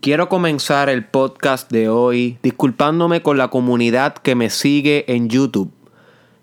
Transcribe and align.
Quiero 0.00 0.30
comenzar 0.30 0.88
el 0.88 1.04
podcast 1.04 1.70
de 1.70 1.90
hoy 1.90 2.38
disculpándome 2.42 3.20
con 3.20 3.36
la 3.36 3.48
comunidad 3.48 4.14
que 4.14 4.34
me 4.34 4.48
sigue 4.48 5.04
en 5.14 5.28
YouTube, 5.28 5.70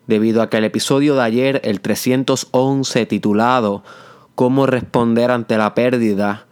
debido 0.05 0.43
a 0.43 0.49
que 0.51 0.57
el 0.57 0.63
episodio 0.63 1.15
de 1.15 1.23
ayer, 1.23 1.61
el 1.63 1.81
311 1.81 3.07
titulado 3.07 3.83
Cómo 4.35 4.67
responder 4.67 5.31
ante 5.31 5.57
la 5.57 5.73
pérdida, 5.73 6.45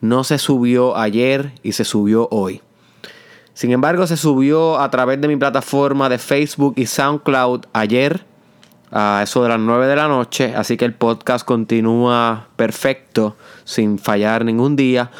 no 0.00 0.24
se 0.24 0.38
subió 0.38 0.96
ayer 0.96 1.52
y 1.62 1.70
se 1.70 1.84
subió 1.84 2.26
hoy. 2.32 2.62
Sin 3.54 3.70
embargo, 3.70 4.08
se 4.08 4.16
subió 4.16 4.80
a 4.80 4.90
través 4.90 5.20
de 5.20 5.28
mi 5.28 5.36
plataforma 5.36 6.08
de 6.08 6.18
Facebook 6.18 6.74
y 6.78 6.86
SoundCloud 6.86 7.66
ayer 7.72 8.26
a 8.90 9.20
eso 9.22 9.44
de 9.44 9.50
las 9.50 9.60
9 9.60 9.86
de 9.86 9.94
la 9.94 10.08
noche, 10.08 10.52
así 10.56 10.76
que 10.76 10.84
el 10.84 10.94
podcast 10.94 11.46
continúa 11.46 12.48
perfecto, 12.56 13.36
sin 13.62 14.00
fallar 14.00 14.44
ningún 14.44 14.74
día. 14.74 15.12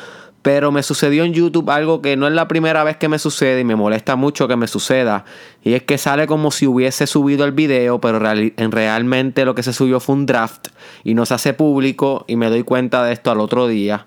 Pero 0.42 0.72
me 0.72 0.82
sucedió 0.82 1.24
en 1.24 1.34
YouTube 1.34 1.68
algo 1.68 2.00
que 2.00 2.16
no 2.16 2.26
es 2.26 2.32
la 2.32 2.48
primera 2.48 2.82
vez 2.82 2.96
que 2.96 3.08
me 3.08 3.18
sucede 3.18 3.60
y 3.60 3.64
me 3.64 3.76
molesta 3.76 4.16
mucho 4.16 4.48
que 4.48 4.56
me 4.56 4.66
suceda. 4.66 5.26
Y 5.62 5.74
es 5.74 5.82
que 5.82 5.98
sale 5.98 6.26
como 6.26 6.50
si 6.50 6.66
hubiese 6.66 7.06
subido 7.06 7.44
el 7.44 7.52
video, 7.52 8.00
pero 8.00 8.20
en 8.26 8.72
realmente 8.72 9.44
lo 9.44 9.54
que 9.54 9.62
se 9.62 9.74
subió 9.74 10.00
fue 10.00 10.14
un 10.14 10.24
draft 10.24 10.68
y 11.04 11.12
no 11.12 11.26
se 11.26 11.34
hace 11.34 11.52
público 11.52 12.24
y 12.26 12.36
me 12.36 12.48
doy 12.48 12.62
cuenta 12.62 13.04
de 13.04 13.12
esto 13.12 13.30
al 13.30 13.40
otro 13.40 13.66
día. 13.66 14.06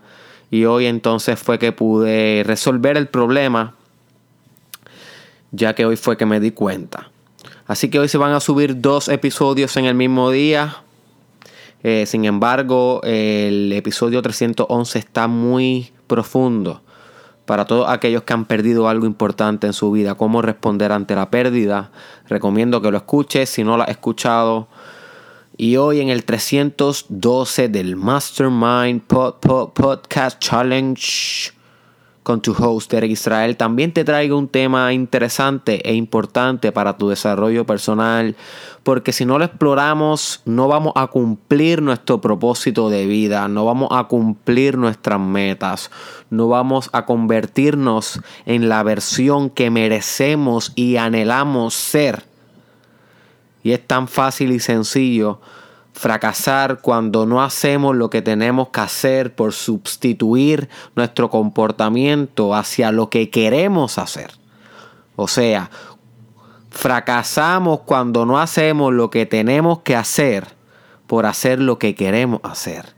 Y 0.49 0.65
hoy 0.65 0.87
entonces 0.87 1.39
fue 1.39 1.59
que 1.59 1.71
pude 1.71 2.43
resolver 2.45 2.97
el 2.97 3.07
problema, 3.07 3.75
ya 5.51 5.75
que 5.75 5.85
hoy 5.85 5.97
fue 5.97 6.17
que 6.17 6.25
me 6.25 6.39
di 6.39 6.51
cuenta. 6.51 7.11
Así 7.67 7.89
que 7.89 7.99
hoy 7.99 8.07
se 8.07 8.17
van 8.17 8.33
a 8.33 8.39
subir 8.39 8.81
dos 8.81 9.07
episodios 9.07 9.77
en 9.77 9.85
el 9.85 9.95
mismo 9.95 10.31
día. 10.31 10.77
Eh, 11.83 12.05
sin 12.07 12.25
embargo, 12.25 13.01
el 13.03 13.71
episodio 13.73 14.21
311 14.21 14.99
está 14.99 15.27
muy 15.27 15.91
profundo 16.13 16.83
para 17.45 17.65
todos 17.65 17.89
aquellos 17.89 18.21
que 18.23 18.33
han 18.33 18.45
perdido 18.45 18.87
algo 18.87 19.07
importante 19.07 19.65
en 19.65 19.73
su 19.73 19.91
vida, 19.91 20.15
cómo 20.15 20.43
responder 20.43 20.91
ante 20.91 21.15
la 21.15 21.31
pérdida. 21.31 21.91
Recomiendo 22.27 22.81
que 22.81 22.91
lo 22.91 22.97
escuches 22.97 23.49
si 23.49 23.63
no 23.63 23.77
lo 23.77 23.83
has 23.83 23.89
escuchado. 23.89 24.67
Y 25.57 25.77
hoy 25.77 26.01
en 26.01 26.09
el 26.09 26.23
312 26.23 27.69
del 27.69 27.95
Mastermind 27.95 29.01
Podcast 29.01 30.39
Challenge 30.39 31.52
con 32.23 32.41
tu 32.41 32.53
host 32.53 32.93
Israel, 32.93 33.57
también 33.57 33.91
te 33.91 34.05
traigo 34.05 34.37
un 34.37 34.47
tema 34.47 34.93
interesante 34.93 35.87
e 35.87 35.93
importante 35.93 36.71
para 36.71 36.97
tu 36.97 37.09
desarrollo 37.09 37.65
personal, 37.65 38.35
porque 38.83 39.11
si 39.11 39.25
no 39.25 39.37
lo 39.37 39.45
exploramos 39.45 40.41
no 40.45 40.67
vamos 40.67 40.93
a 40.95 41.07
cumplir 41.07 41.81
nuestro 41.81 42.21
propósito 42.21 42.89
de 42.89 43.05
vida, 43.05 43.47
no 43.49 43.65
vamos 43.65 43.89
a 43.91 44.05
cumplir 44.05 44.77
nuestras 44.77 45.19
metas, 45.19 45.91
no 46.29 46.47
vamos 46.47 46.89
a 46.93 47.05
convertirnos 47.05 48.21
en 48.45 48.69
la 48.69 48.83
versión 48.83 49.49
que 49.49 49.69
merecemos 49.69 50.71
y 50.75 50.95
anhelamos 50.95 51.73
ser. 51.73 52.23
Y 53.63 53.71
es 53.71 53.85
tan 53.85 54.07
fácil 54.07 54.51
y 54.51 54.59
sencillo 54.59 55.39
fracasar 55.93 56.79
cuando 56.81 57.25
no 57.25 57.41
hacemos 57.41 57.95
lo 57.95 58.09
que 58.09 58.21
tenemos 58.21 58.69
que 58.69 58.81
hacer 58.81 59.35
por 59.35 59.53
sustituir 59.53 60.67
nuestro 60.95 61.29
comportamiento 61.29 62.55
hacia 62.55 62.91
lo 62.91 63.09
que 63.09 63.29
queremos 63.29 63.97
hacer. 63.97 64.31
O 65.15 65.27
sea, 65.27 65.69
fracasamos 66.71 67.81
cuando 67.81 68.25
no 68.25 68.39
hacemos 68.39 68.91
lo 68.91 69.09
que 69.09 69.25
tenemos 69.25 69.79
que 69.79 69.95
hacer 69.95 70.47
por 71.05 71.25
hacer 71.27 71.59
lo 71.59 71.77
que 71.77 71.93
queremos 71.93 72.41
hacer. 72.43 72.95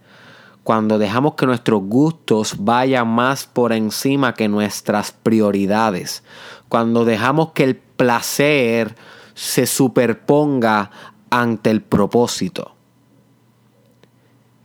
Cuando 0.63 0.97
dejamos 0.97 1.35
que 1.35 1.45
nuestros 1.45 1.83
gustos 1.83 2.55
vayan 2.57 3.07
más 3.07 3.45
por 3.45 3.71
encima 3.73 4.33
que 4.33 4.47
nuestras 4.47 5.11
prioridades. 5.11 6.23
Cuando 6.69 7.05
dejamos 7.05 7.51
que 7.51 7.65
el 7.65 7.75
placer 7.75 8.95
se 9.35 9.67
superponga 9.67 10.89
ante 11.29 11.69
el 11.69 11.81
propósito. 11.81 12.74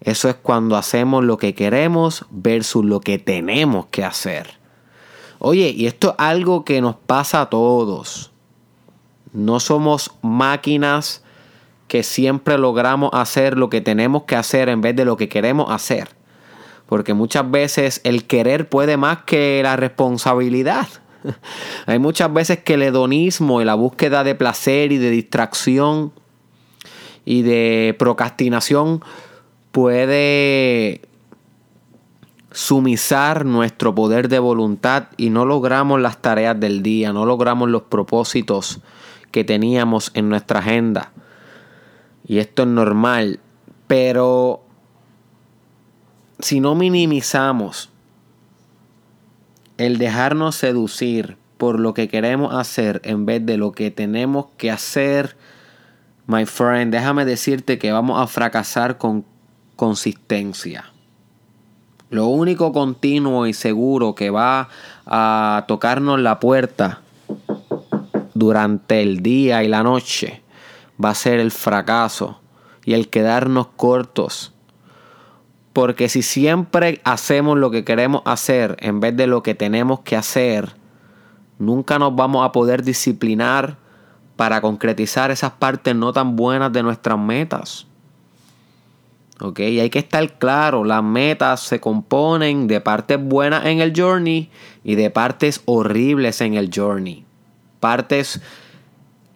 Eso 0.00 0.28
es 0.28 0.34
cuando 0.34 0.76
hacemos 0.76 1.24
lo 1.24 1.36
que 1.36 1.54
queremos 1.54 2.24
versus 2.30 2.84
lo 2.84 3.00
que 3.00 3.18
tenemos 3.18 3.86
que 3.86 4.04
hacer. 4.04 4.58
Oye, 5.38 5.70
y 5.70 5.86
esto 5.86 6.10
es 6.10 6.14
algo 6.18 6.64
que 6.64 6.80
nos 6.80 6.96
pasa 6.96 7.42
a 7.42 7.50
todos. 7.50 8.30
No 9.32 9.60
somos 9.60 10.12
máquinas 10.22 11.22
que 11.88 12.02
siempre 12.02 12.56
logramos 12.56 13.10
hacer 13.12 13.58
lo 13.58 13.68
que 13.68 13.80
tenemos 13.80 14.22
que 14.24 14.36
hacer 14.36 14.68
en 14.68 14.80
vez 14.80 14.96
de 14.96 15.04
lo 15.04 15.16
que 15.16 15.28
queremos 15.28 15.70
hacer. 15.70 16.08
Porque 16.86 17.14
muchas 17.14 17.50
veces 17.50 18.00
el 18.04 18.26
querer 18.26 18.68
puede 18.68 18.96
más 18.96 19.22
que 19.24 19.60
la 19.62 19.76
responsabilidad. 19.76 20.88
Hay 21.86 21.98
muchas 21.98 22.32
veces 22.32 22.60
que 22.60 22.74
el 22.74 22.82
hedonismo 22.82 23.60
y 23.60 23.64
la 23.64 23.74
búsqueda 23.74 24.24
de 24.24 24.34
placer 24.34 24.92
y 24.92 24.98
de 24.98 25.10
distracción 25.10 26.12
y 27.24 27.42
de 27.42 27.94
procrastinación 27.98 29.02
puede 29.72 31.02
sumisar 32.52 33.44
nuestro 33.44 33.94
poder 33.94 34.28
de 34.28 34.38
voluntad 34.38 35.08
y 35.16 35.30
no 35.30 35.44
logramos 35.44 36.00
las 36.00 36.20
tareas 36.20 36.58
del 36.58 36.82
día, 36.82 37.12
no 37.12 37.24
logramos 37.24 37.68
los 37.68 37.82
propósitos 37.82 38.80
que 39.30 39.44
teníamos 39.44 40.10
en 40.14 40.28
nuestra 40.28 40.58
agenda. 40.58 41.12
Y 42.26 42.38
esto 42.38 42.62
es 42.62 42.68
normal, 42.68 43.40
pero 43.86 44.62
si 46.40 46.60
no 46.60 46.74
minimizamos 46.74 47.90
el 49.78 49.98
dejarnos 49.98 50.56
seducir 50.56 51.36
por 51.56 51.78
lo 51.78 51.94
que 51.94 52.08
queremos 52.08 52.54
hacer 52.54 53.00
en 53.04 53.26
vez 53.26 53.44
de 53.44 53.56
lo 53.56 53.72
que 53.72 53.90
tenemos 53.90 54.46
que 54.56 54.70
hacer, 54.70 55.36
my 56.26 56.46
friend, 56.46 56.92
déjame 56.92 57.24
decirte 57.24 57.78
que 57.78 57.92
vamos 57.92 58.20
a 58.20 58.26
fracasar 58.26 58.98
con 58.98 59.24
consistencia. 59.80 60.92
Lo 62.10 62.26
único 62.26 62.70
continuo 62.70 63.46
y 63.46 63.54
seguro 63.54 64.14
que 64.14 64.28
va 64.28 64.68
a 65.06 65.64
tocarnos 65.68 66.20
la 66.20 66.38
puerta 66.38 67.00
durante 68.34 69.00
el 69.00 69.22
día 69.22 69.64
y 69.64 69.68
la 69.68 69.82
noche 69.82 70.42
va 71.02 71.08
a 71.08 71.14
ser 71.14 71.40
el 71.40 71.50
fracaso 71.50 72.42
y 72.84 72.92
el 72.92 73.08
quedarnos 73.08 73.68
cortos. 73.68 74.52
Porque 75.72 76.10
si 76.10 76.20
siempre 76.20 77.00
hacemos 77.04 77.56
lo 77.56 77.70
que 77.70 77.82
queremos 77.82 78.20
hacer 78.26 78.76
en 78.80 79.00
vez 79.00 79.16
de 79.16 79.26
lo 79.26 79.42
que 79.42 79.54
tenemos 79.54 80.00
que 80.00 80.14
hacer, 80.14 80.74
nunca 81.58 81.98
nos 81.98 82.14
vamos 82.14 82.44
a 82.44 82.52
poder 82.52 82.82
disciplinar 82.82 83.78
para 84.36 84.60
concretizar 84.60 85.30
esas 85.30 85.52
partes 85.52 85.96
no 85.96 86.12
tan 86.12 86.36
buenas 86.36 86.70
de 86.70 86.82
nuestras 86.82 87.18
metas. 87.18 87.86
¿Ok? 89.40 89.60
Y 89.60 89.80
hay 89.80 89.90
que 89.90 89.98
estar 89.98 90.38
claro, 90.38 90.84
las 90.84 91.02
metas 91.02 91.60
se 91.60 91.80
componen 91.80 92.66
de 92.66 92.80
partes 92.80 93.18
buenas 93.22 93.66
en 93.66 93.80
el 93.80 93.92
journey 93.96 94.50
y 94.84 94.94
de 94.94 95.10
partes 95.10 95.62
horribles 95.64 96.40
en 96.40 96.54
el 96.54 96.70
journey. 96.74 97.24
Partes 97.80 98.40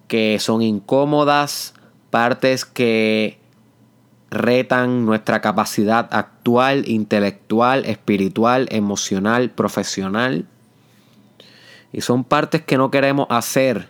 que 0.08 0.38
son 0.38 0.62
incómodas, 0.62 1.74
partes 2.10 2.64
que 2.64 3.38
retan 4.30 5.06
nuestra 5.06 5.40
capacidad 5.40 6.08
actual, 6.12 6.88
intelectual, 6.88 7.84
espiritual, 7.86 8.68
emocional, 8.70 9.50
profesional. 9.50 10.46
Y 11.92 12.00
son 12.00 12.24
partes 12.24 12.62
que 12.62 12.76
no 12.76 12.90
queremos 12.90 13.26
hacer 13.30 13.88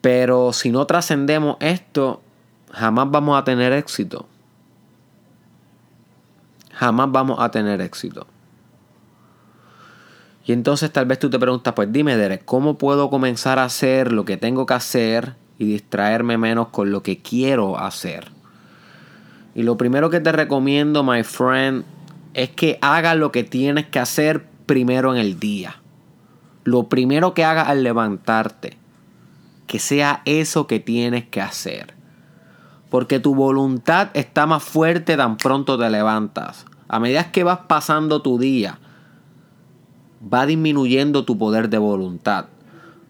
Pero 0.00 0.52
si 0.52 0.70
no 0.70 0.86
trascendemos 0.86 1.56
esto, 1.60 2.22
jamás 2.72 3.10
vamos 3.10 3.38
a 3.38 3.44
tener 3.44 3.72
éxito. 3.72 4.26
Jamás 6.72 7.12
vamos 7.12 7.38
a 7.40 7.50
tener 7.50 7.80
éxito. 7.80 8.26
Y 10.46 10.52
entonces 10.52 10.90
tal 10.90 11.04
vez 11.04 11.18
tú 11.18 11.28
te 11.28 11.38
preguntas, 11.38 11.74
pues 11.74 11.92
dime 11.92 12.16
Derek, 12.16 12.44
¿cómo 12.44 12.78
puedo 12.78 13.10
comenzar 13.10 13.58
a 13.58 13.64
hacer 13.64 14.10
lo 14.10 14.24
que 14.24 14.36
tengo 14.36 14.64
que 14.66 14.74
hacer 14.74 15.34
y 15.58 15.66
distraerme 15.66 16.38
menos 16.38 16.68
con 16.68 16.90
lo 16.90 17.02
que 17.02 17.18
quiero 17.18 17.78
hacer? 17.78 18.32
Y 19.54 19.62
lo 19.62 19.76
primero 19.76 20.08
que 20.08 20.20
te 20.20 20.32
recomiendo, 20.32 21.04
my 21.04 21.22
friend, 21.22 21.84
es 22.32 22.50
que 22.50 22.78
hagas 22.80 23.16
lo 23.16 23.30
que 23.30 23.44
tienes 23.44 23.86
que 23.86 23.98
hacer 23.98 24.46
primero 24.64 25.14
en 25.14 25.20
el 25.20 25.38
día. 25.38 25.76
Lo 26.64 26.88
primero 26.88 27.34
que 27.34 27.44
hagas 27.44 27.68
al 27.68 27.82
levantarte 27.82 28.79
que 29.70 29.78
sea 29.78 30.20
eso 30.24 30.66
que 30.66 30.80
tienes 30.80 31.26
que 31.26 31.40
hacer. 31.40 31.94
Porque 32.90 33.20
tu 33.20 33.36
voluntad 33.36 34.08
está 34.14 34.44
más 34.44 34.64
fuerte 34.64 35.16
tan 35.16 35.36
pronto 35.36 35.78
te 35.78 35.88
levantas. 35.88 36.66
A 36.88 36.98
medida 36.98 37.30
que 37.30 37.44
vas 37.44 37.60
pasando 37.68 38.20
tu 38.20 38.36
día, 38.36 38.80
va 40.20 40.44
disminuyendo 40.44 41.24
tu 41.24 41.38
poder 41.38 41.68
de 41.68 41.78
voluntad. 41.78 42.46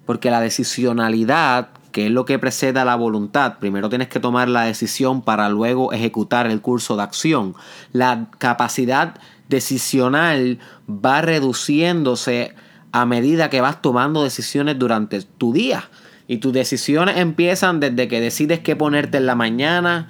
Porque 0.05 0.31
la 0.31 0.43
decisionalidad 0.43 1.71
que 1.93 2.07
es 2.07 2.12
lo 2.12 2.27
que 2.27 2.39
precede 2.39 2.79
a 2.79 2.85
la 2.85 2.95
voluntad. 2.95 3.55
Primero 3.59 3.89
tienes 3.89 4.09
que 4.09 4.21
tomar 4.21 4.49
la 4.49 4.65
decisión 4.65 5.23
para 5.23 5.49
luego 5.49 5.95
ejecutar 5.95 6.47
el 6.47 6.61
curso 6.61 6.95
de 6.97 7.05
acción. 7.05 7.55
La 7.93 8.27
capacidad 8.39 9.15
decisional 9.49 10.59
va 10.89 11.23
reduciéndose 11.23 12.55
a 12.93 13.07
medida 13.07 13.49
que 13.49 13.62
vas 13.62 13.81
tomando 13.81 14.23
decisiones 14.23 14.79
durante 14.79 15.23
tu 15.23 15.55
día. 15.55 15.89
Y 16.31 16.38
tus 16.38 16.53
decisiones 16.53 17.17
empiezan 17.17 17.81
desde 17.81 18.06
que 18.06 18.21
decides 18.21 18.61
qué 18.61 18.77
ponerte 18.77 19.19
en 19.19 19.27
la 19.27 19.35
mañana, 19.35 20.06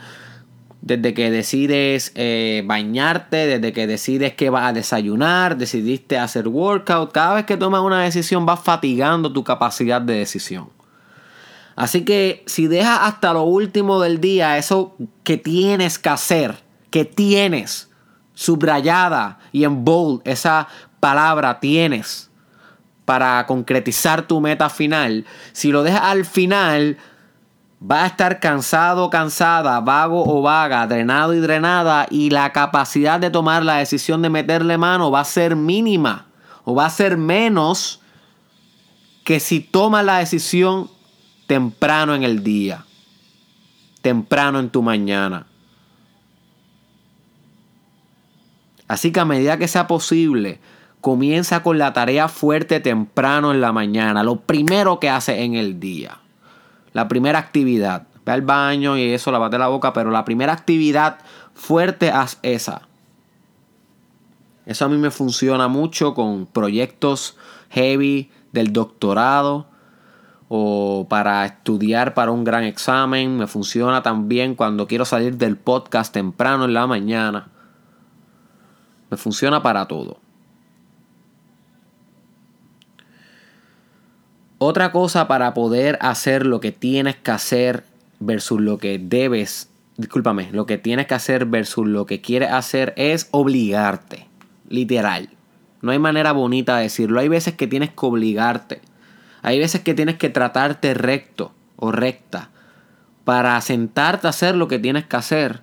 desde 0.82 1.14
que 1.14 1.30
decides 1.30 2.12
eh, 2.14 2.62
bañarte, 2.66 3.46
desde 3.46 3.72
que 3.72 3.86
decides 3.86 4.34
que 4.34 4.50
vas 4.50 4.66
a 4.66 4.74
desayunar, 4.74 5.56
decidiste 5.56 6.18
hacer 6.18 6.46
workout. 6.46 7.12
Cada 7.12 7.36
vez 7.36 7.46
que 7.46 7.56
tomas 7.56 7.80
una 7.80 8.02
decisión 8.02 8.44
vas 8.44 8.60
fatigando 8.60 9.32
tu 9.32 9.44
capacidad 9.44 10.02
de 10.02 10.12
decisión. 10.12 10.68
Así 11.74 12.04
que 12.04 12.42
si 12.44 12.66
dejas 12.66 12.98
hasta 13.00 13.32
lo 13.32 13.44
último 13.44 13.98
del 14.02 14.20
día 14.20 14.58
eso 14.58 14.96
que 15.24 15.38
tienes 15.38 15.98
que 15.98 16.10
hacer, 16.10 16.56
que 16.90 17.06
tienes, 17.06 17.88
subrayada 18.34 19.38
y 19.52 19.64
en 19.64 19.86
bold, 19.86 20.20
esa 20.26 20.68
palabra 21.00 21.60
tienes 21.60 22.29
para 23.10 23.44
concretizar 23.44 24.22
tu 24.22 24.40
meta 24.40 24.70
final, 24.70 25.26
si 25.50 25.72
lo 25.72 25.82
dejas 25.82 26.02
al 26.02 26.24
final, 26.24 26.96
va 27.82 28.04
a 28.04 28.06
estar 28.06 28.38
cansado, 28.38 29.10
cansada, 29.10 29.80
vago 29.80 30.22
o 30.24 30.42
vaga, 30.42 30.86
drenado 30.86 31.34
y 31.34 31.40
drenada 31.40 32.06
y 32.08 32.30
la 32.30 32.52
capacidad 32.52 33.18
de 33.18 33.30
tomar 33.30 33.64
la 33.64 33.78
decisión 33.78 34.22
de 34.22 34.30
meterle 34.30 34.78
mano 34.78 35.10
va 35.10 35.22
a 35.22 35.24
ser 35.24 35.56
mínima 35.56 36.28
o 36.62 36.76
va 36.76 36.86
a 36.86 36.90
ser 36.90 37.16
menos 37.16 38.00
que 39.24 39.40
si 39.40 39.58
tomas 39.58 40.04
la 40.04 40.18
decisión 40.18 40.88
temprano 41.48 42.14
en 42.14 42.22
el 42.22 42.44
día, 42.44 42.84
temprano 44.02 44.60
en 44.60 44.70
tu 44.70 44.82
mañana. 44.82 45.48
Así 48.86 49.10
que 49.10 49.18
a 49.18 49.24
medida 49.24 49.58
que 49.58 49.66
sea 49.66 49.88
posible, 49.88 50.60
comienza 51.00 51.62
con 51.62 51.78
la 51.78 51.92
tarea 51.92 52.28
fuerte 52.28 52.80
temprano 52.80 53.52
en 53.52 53.60
la 53.60 53.72
mañana, 53.72 54.22
lo 54.22 54.36
primero 54.40 55.00
que 55.00 55.10
hace 55.10 55.42
en 55.42 55.54
el 55.54 55.80
día. 55.80 56.18
La 56.92 57.08
primera 57.08 57.38
actividad. 57.38 58.06
Ve 58.26 58.32
al 58.32 58.42
baño 58.42 58.98
y 58.98 59.12
eso, 59.12 59.30
lavate 59.30 59.58
la 59.58 59.68
boca, 59.68 59.92
pero 59.92 60.10
la 60.10 60.24
primera 60.24 60.52
actividad 60.52 61.18
fuerte 61.54 62.10
haz 62.10 62.38
esa. 62.42 62.82
Eso 64.66 64.84
a 64.84 64.88
mí 64.88 64.98
me 64.98 65.10
funciona 65.10 65.68
mucho 65.68 66.14
con 66.14 66.46
proyectos 66.46 67.36
heavy 67.70 68.30
del 68.52 68.72
doctorado 68.72 69.66
o 70.48 71.06
para 71.08 71.46
estudiar 71.46 72.12
para 72.12 72.30
un 72.30 72.44
gran 72.44 72.64
examen. 72.64 73.38
Me 73.38 73.46
funciona 73.46 74.02
también 74.02 74.54
cuando 74.54 74.86
quiero 74.86 75.04
salir 75.04 75.38
del 75.38 75.56
podcast 75.56 76.12
temprano 76.12 76.66
en 76.66 76.74
la 76.74 76.86
mañana. 76.86 77.48
Me 79.10 79.16
funciona 79.16 79.62
para 79.62 79.88
todo. 79.88 80.18
Otra 84.62 84.92
cosa 84.92 85.26
para 85.26 85.54
poder 85.54 85.96
hacer 86.02 86.44
lo 86.44 86.60
que 86.60 86.70
tienes 86.70 87.16
que 87.16 87.30
hacer 87.30 87.82
versus 88.18 88.60
lo 88.60 88.76
que 88.76 88.98
debes, 88.98 89.70
discúlpame, 89.96 90.50
lo 90.52 90.66
que 90.66 90.76
tienes 90.76 91.06
que 91.06 91.14
hacer 91.14 91.46
versus 91.46 91.86
lo 91.86 92.04
que 92.04 92.20
quieres 92.20 92.50
hacer 92.52 92.92
es 92.98 93.28
obligarte, 93.30 94.26
literal. 94.68 95.30
No 95.80 95.92
hay 95.92 95.98
manera 95.98 96.32
bonita 96.32 96.76
de 96.76 96.82
decirlo. 96.82 97.20
Hay 97.20 97.28
veces 97.28 97.54
que 97.54 97.68
tienes 97.68 97.88
que 97.88 98.04
obligarte. 98.04 98.82
Hay 99.40 99.58
veces 99.58 99.80
que 99.80 99.94
tienes 99.94 100.18
que 100.18 100.28
tratarte 100.28 100.92
recto 100.92 101.54
o 101.76 101.90
recta 101.90 102.50
para 103.24 103.58
sentarte 103.62 104.26
a 104.26 104.30
hacer 104.30 104.56
lo 104.56 104.68
que 104.68 104.78
tienes 104.78 105.06
que 105.06 105.16
hacer. 105.16 105.62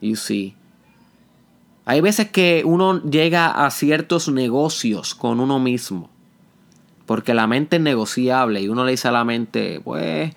Y 0.00 0.16
sí. 0.16 0.56
Hay 1.84 2.00
veces 2.00 2.30
que 2.30 2.62
uno 2.64 3.02
llega 3.02 3.66
a 3.66 3.70
ciertos 3.70 4.30
negocios 4.30 5.14
con 5.14 5.40
uno 5.40 5.58
mismo 5.58 6.08
porque 7.06 7.34
la 7.34 7.46
mente 7.46 7.76
es 7.76 7.82
negociable 7.82 8.60
y 8.60 8.68
uno 8.68 8.84
le 8.84 8.92
dice 8.92 9.08
a 9.08 9.12
la 9.12 9.24
mente, 9.24 9.80
pues, 9.82 10.32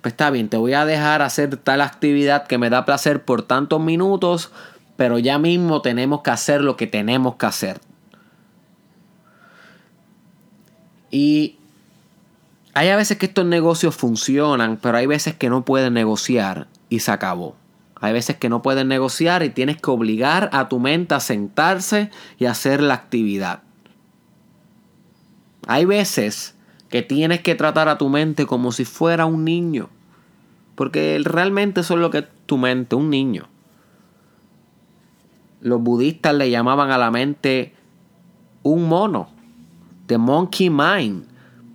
pues 0.00 0.12
está 0.12 0.30
bien, 0.30 0.48
te 0.48 0.56
voy 0.56 0.74
a 0.74 0.84
dejar 0.84 1.22
hacer 1.22 1.56
tal 1.56 1.80
actividad 1.80 2.46
que 2.46 2.58
me 2.58 2.70
da 2.70 2.84
placer 2.84 3.24
por 3.24 3.42
tantos 3.42 3.80
minutos, 3.80 4.50
pero 4.96 5.18
ya 5.18 5.38
mismo 5.38 5.82
tenemos 5.82 6.22
que 6.22 6.30
hacer 6.30 6.60
lo 6.60 6.76
que 6.76 6.86
tenemos 6.86 7.36
que 7.36 7.46
hacer. 7.46 7.80
Y 11.10 11.56
hay 12.74 12.90
a 12.90 12.96
veces 12.96 13.18
que 13.18 13.26
estos 13.26 13.46
negocios 13.46 13.96
funcionan, 13.96 14.76
pero 14.76 14.98
hay 14.98 15.06
veces 15.06 15.34
que 15.34 15.48
no 15.48 15.64
pueden 15.64 15.94
negociar 15.94 16.68
y 16.88 17.00
se 17.00 17.10
acabó. 17.10 17.56
Hay 18.00 18.12
veces 18.12 18.36
que 18.36 18.48
no 18.48 18.62
pueden 18.62 18.88
negociar 18.88 19.42
y 19.42 19.50
tienes 19.50 19.80
que 19.80 19.90
obligar 19.90 20.50
a 20.52 20.68
tu 20.68 20.78
mente 20.78 21.14
a 21.14 21.20
sentarse 21.20 22.10
y 22.38 22.44
hacer 22.44 22.80
la 22.80 22.94
actividad. 22.94 23.62
Hay 25.68 25.84
veces 25.84 26.56
que 26.88 27.02
tienes 27.02 27.42
que 27.42 27.54
tratar 27.54 27.90
a 27.90 27.98
tu 27.98 28.08
mente 28.08 28.46
como 28.46 28.72
si 28.72 28.86
fuera 28.86 29.26
un 29.26 29.44
niño. 29.44 29.90
Porque 30.74 31.20
realmente 31.22 31.82
eso 31.82 31.94
es 31.94 32.00
lo 32.00 32.10
que 32.10 32.18
es 32.18 32.24
tu 32.46 32.56
mente, 32.56 32.96
un 32.96 33.10
niño. 33.10 33.48
Los 35.60 35.82
budistas 35.82 36.34
le 36.34 36.50
llamaban 36.50 36.90
a 36.90 36.96
la 36.96 37.10
mente 37.10 37.74
un 38.62 38.88
mono, 38.88 39.28
the 40.06 40.16
monkey 40.16 40.70
mind. 40.70 41.24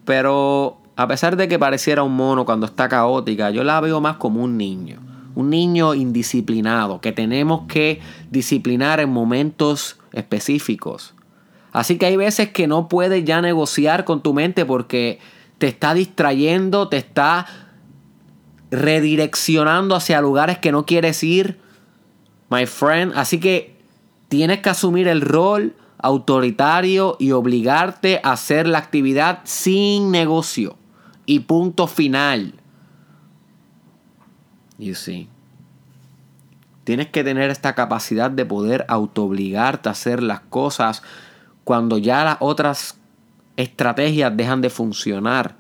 Pero 0.06 0.80
a 0.96 1.08
pesar 1.08 1.38
de 1.38 1.48
que 1.48 1.60
pareciera 1.60 2.02
un 2.02 2.16
mono 2.16 2.46
cuando 2.46 2.66
está 2.66 2.90
caótica, 2.90 3.52
yo 3.52 3.64
la 3.64 3.80
veo 3.80 4.02
más 4.02 4.18
como 4.18 4.44
un 4.44 4.58
niño. 4.58 5.02
Un 5.36 5.52
niño 5.52 5.94
indisciplinado 5.94 7.00
que 7.00 7.12
tenemos 7.12 7.68
que 7.68 8.02
disciplinar 8.32 9.00
en 9.00 9.12
momentos 9.12 10.00
específicos. 10.14 11.14
Así 11.74 11.98
que 11.98 12.06
hay 12.06 12.16
veces 12.16 12.50
que 12.52 12.68
no 12.68 12.88
puedes 12.88 13.26
ya 13.26 13.42
negociar 13.42 14.06
con 14.06 14.22
tu 14.22 14.34
mente 14.34 14.64
porque 14.64 15.20
te 15.58 15.68
está 15.68 15.96
distrayendo, 15.96 16.88
te 16.88 16.98
está 16.98 17.48
redireccionando 18.70 19.96
hacia 19.96 20.22
lugares 20.22 20.60
que 20.60 20.72
no 20.72 20.86
quieres 20.86 21.24
ir, 21.24 21.60
my 22.50 22.68
friend. 22.68 23.14
Así 23.16 23.40
que 23.40 23.76
tienes 24.30 24.60
que 24.60 24.70
asumir 24.70 25.08
el 25.08 25.22
rol 25.22 25.76
autoritario 25.98 27.18
y 27.20 27.32
obligarte 27.32 28.20
a 28.24 28.34
hacer 28.34 28.68
la 28.68 28.78
actividad 28.78 29.40
sin 29.44 30.12
negocio. 30.12 30.78
Y 31.26 31.40
punto 31.40 31.88
final. 31.88 32.54
You 34.78 34.94
see. 34.94 35.28
Tienes 36.84 37.08
que 37.08 37.24
tener 37.24 37.50
esta 37.50 37.74
capacidad 37.74 38.30
de 38.30 38.46
poder 38.46 38.86
autoobligarte 38.90 39.88
a 39.88 39.94
hacer 39.94 40.22
las 40.22 40.42
cosas 40.42 41.02
cuando 41.64 41.98
ya 41.98 42.24
las 42.24 42.38
otras 42.40 42.98
estrategias 43.58 44.36
dejan 44.36 44.62
de 44.62 44.70
funcionar. 44.70 45.56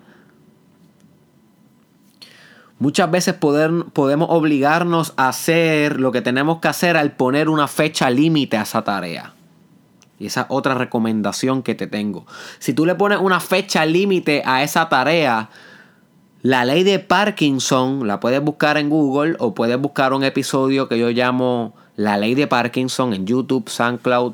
Muchas 2.80 3.10
veces 3.10 3.36
podemos 3.36 4.28
obligarnos 4.30 5.14
a 5.16 5.30
hacer 5.30 6.00
lo 6.00 6.12
que 6.12 6.22
tenemos 6.22 6.60
que 6.60 6.68
hacer 6.68 6.98
al 6.98 7.16
poner 7.16 7.48
una 7.48 7.68
fecha 7.68 8.10
límite 8.10 8.58
a 8.58 8.64
esa 8.64 8.84
tarea. 8.84 9.34
Y 10.20 10.26
esa 10.26 10.42
es 10.42 10.48
otra 10.50 10.74
recomendación 10.74 11.64
que 11.64 11.76
te 11.76 11.88
tengo. 11.88 12.26
Si 12.60 12.74
tú 12.74 12.86
le 12.86 12.96
pones 12.96 13.20
una 13.20 13.40
fecha 13.40 13.86
límite 13.86 14.44
a 14.46 14.64
esa 14.64 14.90
tarea, 14.90 15.50
la 16.42 16.66
ley 16.66 16.84
de 16.84 17.00
Parkinson 17.00 18.06
la 18.06 18.20
puedes 18.20 18.42
buscar 18.42 18.78
en 18.78 18.90
Google 18.90 19.38
o 19.40 19.54
puedes 19.54 19.80
buscar 19.80 20.12
un 20.12 20.26
episodio 20.26 20.90
que 20.90 21.00
yo 21.00 21.10
llamo 21.10 21.74
La 21.96 22.18
ley 22.18 22.36
de 22.36 22.48
Parkinson 22.48 23.14
en 23.14 23.26
YouTube, 23.26 23.70
SoundCloud 23.70 24.34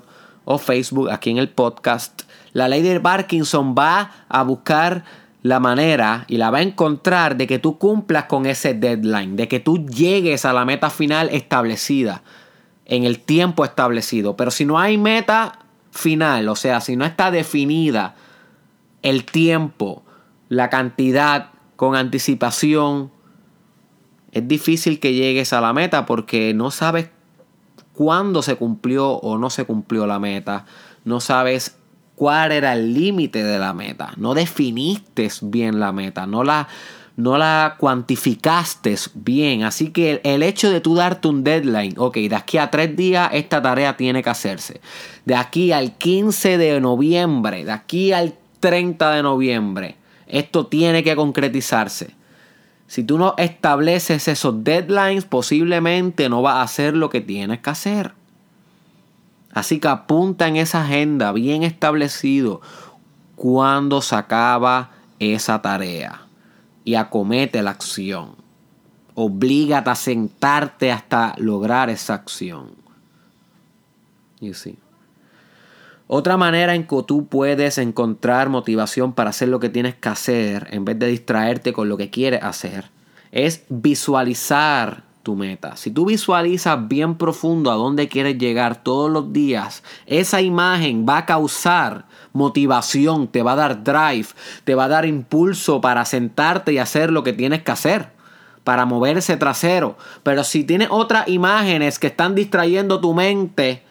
o 0.51 0.57
Facebook, 0.57 1.11
aquí 1.11 1.29
en 1.29 1.37
el 1.37 1.49
podcast, 1.49 2.23
la 2.53 2.67
ley 2.67 2.81
de 2.81 2.99
Parkinson 2.99 3.75
va 3.77 4.25
a 4.27 4.41
buscar 4.41 5.03
la 5.43 5.59
manera 5.59 6.25
y 6.27 6.37
la 6.37 6.49
va 6.49 6.57
a 6.57 6.63
encontrar 6.63 7.37
de 7.37 7.45
que 7.45 7.59
tú 7.59 7.77
cumplas 7.77 8.23
con 8.23 8.47
ese 8.47 8.73
deadline, 8.73 9.35
de 9.35 9.47
que 9.47 9.59
tú 9.59 9.85
llegues 9.85 10.45
a 10.45 10.53
la 10.53 10.65
meta 10.65 10.89
final 10.89 11.29
establecida, 11.31 12.23
en 12.85 13.03
el 13.03 13.19
tiempo 13.19 13.63
establecido. 13.63 14.35
Pero 14.35 14.49
si 14.49 14.65
no 14.65 14.79
hay 14.79 14.97
meta 14.97 15.59
final, 15.91 16.49
o 16.49 16.55
sea, 16.55 16.81
si 16.81 16.95
no 16.95 17.05
está 17.05 17.29
definida 17.29 18.15
el 19.03 19.25
tiempo, 19.25 20.01
la 20.47 20.71
cantidad 20.71 21.51
con 21.75 21.95
anticipación, 21.95 23.11
es 24.31 24.47
difícil 24.47 24.99
que 24.99 25.13
llegues 25.13 25.53
a 25.53 25.61
la 25.61 25.73
meta 25.73 26.07
porque 26.07 26.55
no 26.55 26.71
sabes 26.71 27.11
cuándo 27.99 28.41
se 28.41 28.55
cumplió 28.55 29.09
o 29.09 29.37
no 29.37 29.49
se 29.49 29.65
cumplió 29.65 30.07
la 30.07 30.19
meta. 30.19 30.63
No 31.03 31.19
sabes 31.19 31.75
cuál 32.15 32.53
era 32.53 32.71
el 32.71 32.93
límite 32.93 33.43
de 33.43 33.59
la 33.59 33.73
meta. 33.73 34.13
No 34.15 34.33
definiste 34.33 35.29
bien 35.41 35.81
la 35.81 35.91
meta. 35.91 36.25
No 36.25 36.45
la, 36.45 36.69
no 37.17 37.37
la 37.37 37.75
cuantificaste 37.77 38.95
bien. 39.15 39.63
Así 39.63 39.89
que 39.89 40.21
el, 40.23 40.43
hecho 40.43 40.71
de 40.71 40.79
tú 40.79 40.95
darte 40.95 41.27
un 41.27 41.43
deadline, 41.43 41.95
ok, 41.97 42.15
de 42.15 42.35
aquí 42.37 42.57
a 42.57 42.71
tres 42.71 42.95
días 42.95 43.31
esta 43.33 43.61
tarea 43.61 43.97
tiene 43.97 44.23
que 44.23 44.29
hacerse. 44.29 44.79
De 45.25 45.35
aquí 45.35 45.73
al 45.73 45.97
15 45.97 46.57
de 46.57 46.79
noviembre, 46.79 47.65
de 47.65 47.73
aquí 47.73 48.13
al 48.13 48.33
30 48.61 49.11
de 49.11 49.23
noviembre, 49.23 49.97
esto 50.25 50.67
tiene 50.67 51.03
que 51.03 51.17
concretizarse. 51.17 52.15
Si 52.89 53.03
tú 53.03 53.19
no 53.19 53.35
estableces 53.37 54.27
esos 54.27 54.63
deadlines, 54.63 55.23
posiblemente 55.23 56.27
no 56.27 56.41
vas 56.41 56.55
a 56.55 56.63
hacer 56.63 56.95
lo 56.95 57.11
que 57.11 57.21
tienes 57.21 57.59
que 57.59 57.69
hacer. 57.69 58.13
Así 59.53 59.79
que 59.79 59.87
apunta 59.87 60.47
en 60.47 60.55
esa 60.55 60.81
agenda 60.81 61.31
bien 61.31 61.61
establecido 61.61 62.61
cuando 63.35 64.01
se 64.01 64.15
acaba 64.15 64.89
esa 65.19 65.61
tarea 65.61 66.21
y 66.83 66.95
acomete 66.95 67.61
la 67.61 67.69
acción. 67.69 68.35
Oblígate 69.13 69.91
a 69.91 69.95
sentarte 69.95 70.91
hasta 70.91 71.35
lograr 71.37 71.91
esa 71.91 72.15
acción. 72.15 72.71
You 74.39 74.55
see. 74.55 74.79
Otra 76.11 76.37
manera 76.37 76.73
en 76.73 76.87
que 76.87 77.03
tú 77.03 77.27
puedes 77.27 77.77
encontrar 77.77 78.49
motivación 78.49 79.13
para 79.13 79.29
hacer 79.29 79.47
lo 79.47 79.59
que 79.59 79.69
tienes 79.69 79.93
que 79.93 80.09
hacer 80.09 80.67
en 80.71 80.83
vez 80.83 80.97
de 80.97 81.05
distraerte 81.05 81.71
con 81.71 81.87
lo 81.87 81.97
que 81.97 82.09
quieres 82.09 82.41
hacer 82.41 82.85
es 83.31 83.63
visualizar 83.69 85.03
tu 85.21 85.35
meta. 85.35 85.77
Si 85.77 85.91
tú 85.91 86.05
visualizas 86.05 86.87
bien 86.87 87.13
profundo 87.13 87.69
a 87.69 87.75
dónde 87.75 88.07
quieres 88.07 88.39
llegar 88.39 88.81
todos 88.81 89.11
los 89.11 89.31
días, 89.33 89.83
esa 90.07 90.41
imagen 90.41 91.05
va 91.07 91.19
a 91.19 91.25
causar 91.27 92.05
motivación, 92.33 93.27
te 93.27 93.43
va 93.43 93.51
a 93.51 93.57
dar 93.57 93.83
drive, 93.83 94.29
te 94.63 94.73
va 94.73 94.85
a 94.85 94.89
dar 94.89 95.05
impulso 95.05 95.79
para 95.79 96.05
sentarte 96.05 96.73
y 96.73 96.79
hacer 96.79 97.11
lo 97.11 97.23
que 97.23 97.33
tienes 97.33 97.61
que 97.61 97.71
hacer 97.71 98.09
para 98.63 98.85
moverse 98.85 99.37
trasero. 99.37 99.95
Pero 100.23 100.43
si 100.43 100.63
tienes 100.63 100.87
otras 100.89 101.27
imágenes 101.27 101.99
que 101.99 102.07
están 102.07 102.33
distrayendo 102.33 102.99
tu 102.99 103.13
mente, 103.13 103.83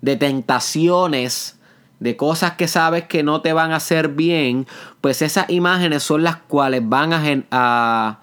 de 0.00 0.16
tentaciones, 0.16 1.58
de 2.00 2.16
cosas 2.16 2.52
que 2.52 2.68
sabes 2.68 3.04
que 3.04 3.22
no 3.22 3.40
te 3.40 3.52
van 3.52 3.72
a 3.72 3.76
hacer 3.76 4.08
bien, 4.08 4.66
pues 5.00 5.22
esas 5.22 5.50
imágenes 5.50 6.02
son 6.02 6.22
las 6.22 6.36
cuales 6.36 6.82
van 6.88 7.12
a, 7.50 8.20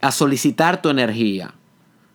a, 0.00 0.12
solicitar 0.12 0.82
tu 0.82 0.90
energía. 0.90 1.54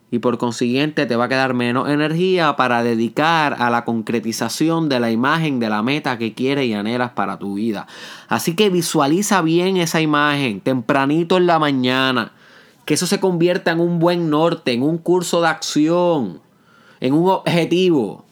Y 0.10 0.20
por 0.20 0.38
consiguiente 0.38 1.06
te 1.06 1.18
va 1.18 1.26
a 1.26 1.30
quedar 1.30 1.54
menos 1.54 1.90
energía 1.90 2.56
para 2.56 2.82
dedicar 2.82 3.58
a 3.60 3.70
la 3.70 3.84
concretización 3.84 4.88
de 4.88 5.02
la 5.02 5.12
imagen, 5.12 5.60
de 5.60 5.70
la 5.70 5.84
meta 5.84 6.18
que 6.18 6.34
quieres 6.34 6.66
y 6.66 6.74
anhelas 6.74 7.12
para 7.12 7.40
tu 7.40 7.56
vida. 7.56 7.88
Así 8.30 8.56
que 8.56 8.70
visualiza 8.70 9.42
bien 9.42 9.76
esa 9.76 10.00
imagen 10.00 10.62
tempranito 10.62 11.36
en 11.36 11.48
la 11.48 11.60
mañana. 11.60 12.32
Que 12.86 12.94
eso 12.94 13.06
se 13.06 13.20
convierta 13.20 13.72
en 13.72 13.82
un 13.82 14.00
buen 14.00 14.30
norte, 14.30 14.72
en 14.72 14.82
un 14.82 14.98
curso 14.98 15.42
de 15.42 15.50
acción 15.50 16.40
en 17.00 17.14
un 17.14 17.30
objetivo, 17.30 18.26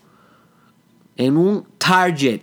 en 1.18 1.38
un 1.38 1.66
target, 1.78 2.42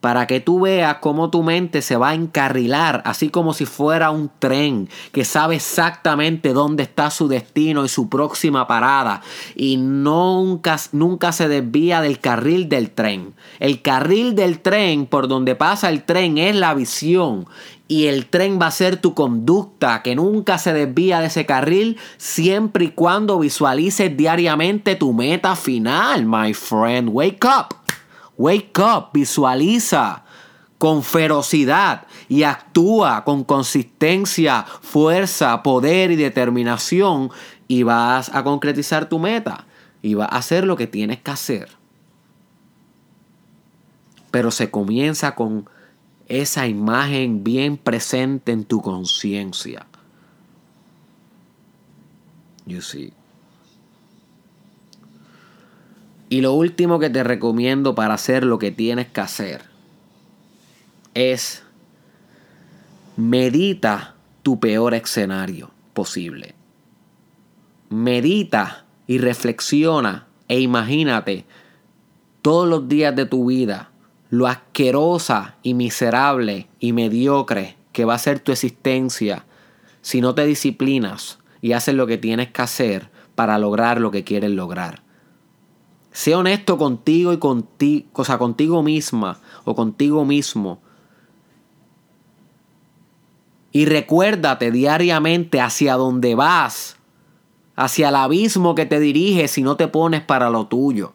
para 0.00 0.26
que 0.26 0.40
tú 0.40 0.60
veas 0.60 0.96
cómo 1.00 1.30
tu 1.30 1.42
mente 1.42 1.82
se 1.82 1.96
va 1.96 2.10
a 2.10 2.14
encarrilar, 2.14 3.02
así 3.04 3.28
como 3.28 3.54
si 3.54 3.66
fuera 3.66 4.10
un 4.10 4.30
tren 4.38 4.88
que 5.12 5.24
sabe 5.24 5.56
exactamente 5.56 6.52
dónde 6.52 6.82
está 6.82 7.10
su 7.10 7.28
destino 7.28 7.84
y 7.84 7.88
su 7.88 8.08
próxima 8.08 8.66
parada 8.66 9.22
y 9.54 9.76
nunca, 9.76 10.76
nunca 10.92 11.32
se 11.32 11.48
desvía 11.48 12.00
del 12.00 12.18
carril 12.18 12.68
del 12.68 12.90
tren. 12.90 13.34
El 13.58 13.82
carril 13.82 14.34
del 14.34 14.60
tren 14.60 15.06
por 15.06 15.28
donde 15.28 15.54
pasa 15.54 15.90
el 15.90 16.04
tren 16.04 16.38
es 16.38 16.56
la 16.56 16.74
visión 16.74 17.46
y 17.90 18.06
el 18.06 18.26
tren 18.26 18.60
va 18.62 18.68
a 18.68 18.70
ser 18.70 18.98
tu 18.98 19.14
conducta, 19.14 20.00
que 20.02 20.14
nunca 20.14 20.58
se 20.58 20.72
desvía 20.72 21.18
de 21.18 21.26
ese 21.26 21.44
carril, 21.44 21.98
siempre 22.18 22.84
y 22.84 22.90
cuando 22.90 23.40
visualices 23.40 24.16
diariamente 24.16 24.94
tu 24.94 25.12
meta 25.12 25.56
final, 25.56 26.24
my 26.24 26.54
friend. 26.54 27.08
Wake 27.10 27.44
up, 27.44 27.74
wake 28.40 28.80
up, 28.80 29.10
visualiza 29.12 30.24
con 30.78 31.02
ferocidad 31.02 32.06
y 32.26 32.44
actúa 32.44 33.22
con 33.22 33.44
consistencia, 33.44 34.64
fuerza, 34.80 35.62
poder 35.62 36.10
y 36.10 36.16
determinación 36.16 37.30
y 37.68 37.82
vas 37.82 38.34
a 38.34 38.42
concretizar 38.42 39.10
tu 39.10 39.18
meta 39.18 39.66
y 40.00 40.14
vas 40.14 40.32
a 40.32 40.38
hacer 40.38 40.64
lo 40.64 40.76
que 40.76 40.86
tienes 40.86 41.20
que 41.20 41.30
hacer. 41.30 41.68
Pero 44.30 44.50
se 44.50 44.70
comienza 44.70 45.34
con 45.34 45.68
esa 46.26 46.66
imagen 46.66 47.44
bien 47.44 47.76
presente 47.76 48.52
en 48.52 48.64
tu 48.64 48.80
conciencia. 48.80 49.86
You 52.64 52.80
see. 52.80 53.19
Y 56.30 56.42
lo 56.42 56.54
último 56.54 57.00
que 57.00 57.10
te 57.10 57.24
recomiendo 57.24 57.96
para 57.96 58.14
hacer 58.14 58.44
lo 58.44 58.60
que 58.60 58.70
tienes 58.70 59.08
que 59.08 59.20
hacer 59.20 59.62
es 61.12 61.64
medita 63.16 64.14
tu 64.44 64.60
peor 64.60 64.94
escenario 64.94 65.72
posible. 65.92 66.54
Medita 67.88 68.84
y 69.08 69.18
reflexiona 69.18 70.28
e 70.46 70.60
imagínate 70.60 71.46
todos 72.42 72.68
los 72.68 72.88
días 72.88 73.14
de 73.16 73.26
tu 73.26 73.46
vida 73.46 73.90
lo 74.30 74.46
asquerosa 74.46 75.56
y 75.64 75.74
miserable 75.74 76.68
y 76.78 76.92
mediocre 76.92 77.76
que 77.92 78.04
va 78.04 78.14
a 78.14 78.18
ser 78.18 78.38
tu 78.38 78.52
existencia 78.52 79.46
si 80.00 80.20
no 80.20 80.36
te 80.36 80.46
disciplinas 80.46 81.40
y 81.60 81.72
haces 81.72 81.96
lo 81.96 82.06
que 82.06 82.18
tienes 82.18 82.52
que 82.52 82.62
hacer 82.62 83.10
para 83.34 83.58
lograr 83.58 84.00
lo 84.00 84.12
que 84.12 84.22
quieres 84.22 84.52
lograr. 84.52 85.09
Sé 86.12 86.34
honesto 86.34 86.76
contigo 86.76 87.32
y 87.32 87.38
contigo, 87.38 88.08
cosa 88.12 88.38
contigo 88.38 88.82
misma 88.82 89.38
o 89.64 89.74
contigo 89.74 90.24
mismo. 90.24 90.80
Y 93.72 93.84
recuérdate 93.86 94.72
diariamente 94.72 95.60
hacia 95.60 95.94
dónde 95.94 96.34
vas, 96.34 96.96
hacia 97.76 98.08
el 98.08 98.16
abismo 98.16 98.74
que 98.74 98.86
te 98.86 98.98
diriges 98.98 99.52
si 99.52 99.62
no 99.62 99.76
te 99.76 99.86
pones 99.86 100.22
para 100.22 100.50
lo 100.50 100.66
tuyo. 100.66 101.14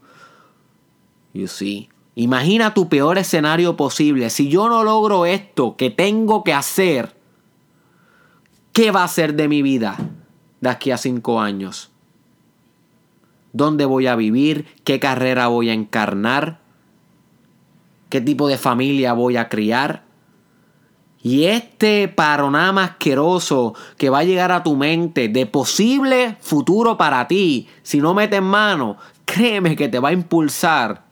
You 1.34 1.48
see. 1.48 1.90
Imagina 2.16 2.74
tu 2.74 2.88
peor 2.88 3.18
escenario 3.18 3.76
posible. 3.76 4.30
Si 4.30 4.48
yo 4.48 4.70
no 4.70 4.86
logro 4.86 5.26
esto 5.26 5.76
que 5.76 5.90
tengo 5.90 6.46
que 6.46 6.54
hacer, 6.54 7.14
¿qué 8.72 8.92
va 8.92 9.04
a 9.04 9.08
ser 9.10 9.36
de 9.36 9.50
mi 9.50 9.62
vida 9.62 9.98
de 10.62 10.70
aquí 10.70 10.92
a 10.92 10.98
cinco 10.98 11.42
años? 11.42 11.92
¿Dónde 13.56 13.86
voy 13.86 14.08
a 14.08 14.18
vivir? 14.18 14.66
¿Qué 14.84 15.00
carrera 15.00 15.48
voy 15.48 15.70
a 15.70 15.74
encarnar? 15.74 16.60
¿Qué 18.10 18.20
tipo 18.20 18.50
de 18.50 18.58
familia 18.58 19.14
voy 19.14 19.38
a 19.38 19.48
criar? 19.48 20.04
Y 21.24 21.46
este 21.46 22.10
panorama 22.10 22.84
asqueroso 22.84 23.74
que 23.98 24.10
va 24.10 24.20
a 24.20 24.24
llegar 24.26 24.52
a 24.52 24.62
tu 24.62 24.76
mente 24.76 25.30
de 25.30 25.46
posible 25.46 26.36
futuro 26.42 26.98
para 26.98 27.30
ti, 27.30 27.70
si 27.82 28.02
no 28.02 28.14
metes 28.14 28.42
mano, 28.42 28.98
créeme 29.24 29.78
que 29.78 29.88
te 29.88 30.00
va 30.00 30.10
a 30.10 30.14
impulsar 30.14 31.06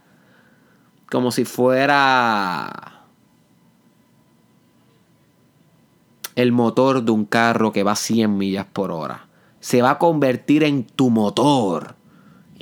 como 1.09 1.31
si 1.31 1.45
fuera 1.45 3.05
el 6.35 6.51
motor 6.51 7.03
de 7.03 7.11
un 7.11 7.23
carro 7.23 7.71
que 7.71 7.83
va 7.83 7.93
a 7.93 7.95
100 7.95 8.37
millas 8.37 8.65
por 8.65 8.91
hora. 8.91 9.27
Se 9.61 9.81
va 9.81 9.91
a 9.91 9.97
convertir 9.97 10.65
en 10.65 10.83
tu 10.83 11.09
motor. 11.09 12.02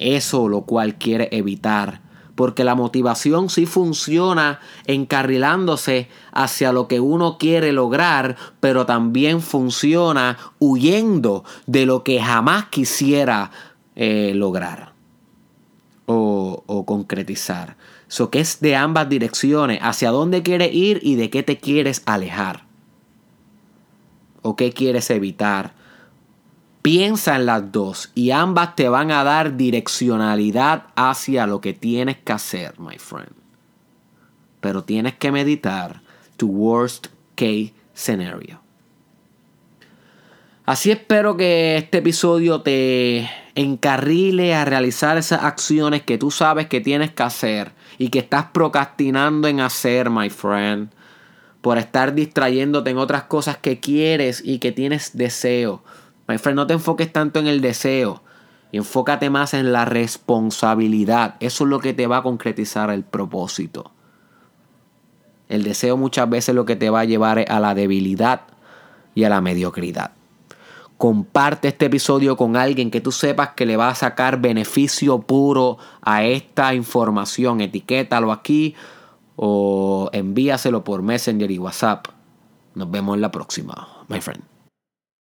Eso 0.02 0.50
lo 0.50 0.64
cual 0.64 0.96
quiere 0.96 1.30
evitar. 1.32 2.02
Porque 2.36 2.64
la 2.64 2.74
motivación 2.74 3.50
sí 3.50 3.68
funciona 3.68 4.60
encarrilándose 4.88 6.08
hacia 6.32 6.72
lo 6.72 6.88
que 6.88 7.00
uno 7.00 7.38
quiere 7.38 7.72
lograr, 7.72 8.36
pero 8.60 8.86
también 8.86 9.42
funciona 9.42 10.38
huyendo 10.58 11.44
de 11.68 11.86
lo 11.86 12.04
que 12.04 12.20
jamás 12.20 12.66
quisiera 12.66 13.52
eh, 13.96 14.32
lograr 14.34 14.94
o, 16.08 16.64
o 16.66 16.86
concretizar. 16.86 17.76
So 18.08 18.32
que 18.32 18.40
es 18.40 18.60
de 18.60 18.76
ambas 18.76 19.08
direcciones, 19.08 19.80
hacia 19.82 20.10
dónde 20.10 20.42
quieres 20.42 20.74
ir 20.74 21.00
y 21.04 21.16
de 21.16 21.30
qué 21.30 21.44
te 21.44 21.60
quieres 21.60 22.02
alejar. 22.06 22.64
O 24.42 24.56
qué 24.56 24.72
quieres 24.74 25.10
evitar. 25.12 25.74
Piensa 26.82 27.36
en 27.36 27.46
las 27.46 27.72
dos 27.72 28.12
y 28.16 28.32
ambas 28.32 28.76
te 28.76 28.90
van 28.90 29.12
a 29.12 29.24
dar 29.24 29.56
direccionalidad 29.56 30.88
hacia 30.96 31.46
lo 31.46 31.62
que 31.62 31.74
tienes 31.74 32.18
que 32.18 32.34
hacer, 32.34 32.80
my 32.80 32.98
friend. 32.98 33.34
Pero 34.60 34.84
tienes 34.84 35.16
que 35.16 35.32
meditar 35.32 36.02
tu 36.38 36.48
worst 36.48 37.08
case 37.36 37.74
scenario. 37.94 38.62
Así 40.66 40.90
espero 40.90 41.38
que 41.38 41.78
este 41.78 42.00
episodio 42.00 42.62
te 42.62 43.30
encarrile 43.56 44.56
a 44.56 44.66
realizar 44.66 45.18
esas 45.18 45.44
acciones 45.44 46.04
que 46.04 46.18
tú 46.18 46.32
sabes 46.32 46.68
que 46.68 46.82
tienes 46.82 47.12
que 47.12 47.24
hacer 47.24 47.74
y 47.98 48.10
que 48.10 48.20
estás 48.20 48.46
procrastinando 48.54 49.48
en 49.48 49.60
hacer, 49.60 50.10
my 50.10 50.30
friend. 50.30 50.90
Por 51.62 51.78
estar 51.78 52.16
distrayéndote 52.16 52.90
en 52.90 52.98
otras 52.98 53.24
cosas 53.24 53.58
que 53.58 53.80
quieres 53.80 54.42
y 54.44 54.60
que 54.60 54.72
tienes 54.72 55.16
deseo. 55.16 55.84
My 56.32 56.38
friend, 56.38 56.56
no 56.56 56.66
te 56.66 56.74
enfoques 56.74 57.12
tanto 57.12 57.40
en 57.40 57.48
el 57.48 57.60
deseo. 57.60 58.24
Enfócate 58.72 59.30
más 59.30 59.54
en 59.54 59.74
la 59.74 59.84
responsabilidad. 59.84 61.36
Eso 61.42 61.66
es 61.66 61.70
lo 61.70 61.82
que 61.82 61.94
te 61.94 62.08
va 62.08 62.18
a 62.18 62.24
concretizar 62.24 62.90
el 62.90 63.04
propósito. 63.04 63.92
El 65.50 65.64
deseo 65.64 65.98
muchas 65.98 66.30
veces 66.30 66.56
lo 66.56 66.64
que 66.64 66.78
te 66.78 66.90
va 66.90 67.02
a 67.02 67.06
llevar 67.06 67.44
a 67.50 67.60
la 67.60 67.76
debilidad 67.76 68.44
y 69.14 69.26
a 69.26 69.30
la 69.30 69.42
mediocridad. 69.42 70.12
Comparte 70.98 71.68
este 71.68 71.88
episodio 71.88 72.38
con 72.38 72.56
alguien 72.56 72.92
que 72.92 73.02
tú 73.02 73.12
sepas 73.12 73.50
que 73.50 73.66
le 73.66 73.76
va 73.76 73.90
a 73.90 73.96
sacar 73.96 74.40
beneficio 74.40 75.20
puro 75.20 75.80
a 76.02 76.24
esta 76.24 76.74
información. 76.74 77.60
Etiquétalo 77.60 78.32
aquí 78.32 78.74
o 79.36 80.10
envíaselo 80.14 80.86
por 80.86 81.02
Messenger 81.02 81.52
y 81.52 81.58
WhatsApp. 81.58 82.08
Nos 82.74 82.90
vemos 82.90 83.16
en 83.16 83.22
la 83.22 83.32
próxima, 83.32 84.06
my 84.08 84.22
friend. 84.22 84.51